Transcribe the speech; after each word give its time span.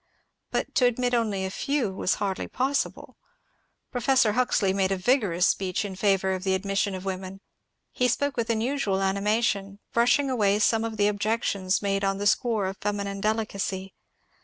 But 0.49 0.73
to 0.73 0.85
admit 0.87 1.13
only 1.13 1.45
a 1.45 1.51
few 1.51 1.93
was 1.93 2.15
hardly 2.15 2.47
possible. 2.47 3.17
Professor 3.91 4.31
Huxley 4.31 4.73
made 4.73 4.91
a 4.91 4.97
vigorous 4.97 5.45
speech 5.47 5.85
in 5.85 5.95
favour 5.95 6.31
of 6.31 6.43
the 6.43 6.55
admission 6.55 6.95
of 6.95 7.05
women; 7.05 7.39
he 7.91 8.07
spoke 8.07 8.35
with 8.35 8.49
unusual 8.49 9.03
animation, 9.03 9.77
brushing 9.93 10.27
away 10.27 10.57
some 10.57 10.83
of 10.83 10.97
the 10.97 11.07
objections 11.07 11.83
made 11.83 12.03
on 12.03 12.17
the 12.17 12.25
score 12.25 12.65
of 12.65 12.77
feminine 12.77 13.21
delicacy. 13.21 13.93